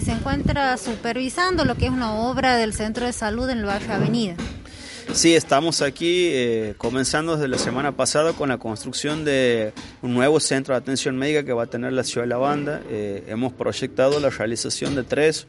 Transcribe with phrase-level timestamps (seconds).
[0.00, 3.92] se encuentra supervisando lo que es una obra del Centro de Salud en el barrio
[3.92, 4.34] Avenida.
[5.12, 10.40] Sí, estamos aquí eh, comenzando desde la semana pasada con la construcción de un nuevo
[10.40, 12.80] centro de atención médica que va a tener la ciudad de La Banda.
[12.88, 15.46] Eh, hemos proyectado la realización de tres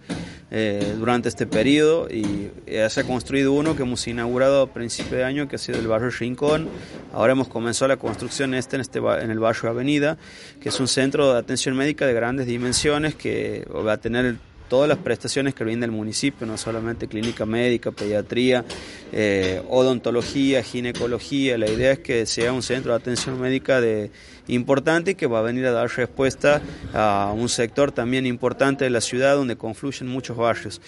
[0.51, 5.17] eh, durante este periodo y ya se ha construido uno que hemos inaugurado a principio
[5.17, 6.69] de año que ha sido el barrio Rincón.
[7.13, 10.17] Ahora hemos comenzado la construcción este en, este en el barrio Avenida,
[10.59, 14.37] que es un centro de atención médica de grandes dimensiones que va a tener
[14.69, 18.63] todas las prestaciones que brinda el municipio, no solamente clínica médica, pediatría,
[19.11, 21.57] eh, odontología, ginecología.
[21.57, 24.11] La idea es que sea un centro de atención médica de
[24.47, 26.61] importante que va a venir a dar respuesta
[26.93, 30.81] a un sector también importante de la ciudad donde confluyen muchos barrios.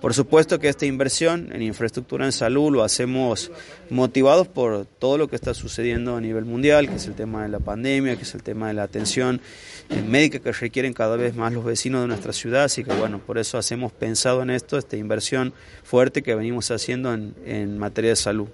[0.00, 3.50] Por supuesto que esta inversión en infraestructura en salud lo hacemos
[3.88, 7.48] motivados por todo lo que está sucediendo a nivel mundial, que es el tema de
[7.48, 9.40] la pandemia, que es el tema de la atención
[9.88, 13.18] eh, médica que requieren cada vez más los vecinos de nuestra ciudad, así que bueno,
[13.18, 18.10] por eso hacemos pensado en esto, esta inversión fuerte que venimos haciendo en, en materia
[18.10, 18.48] de salud.